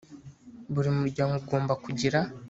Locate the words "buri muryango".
0.73-1.33